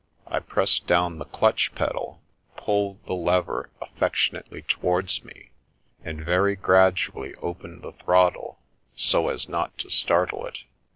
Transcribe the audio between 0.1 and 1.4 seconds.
I pressed down the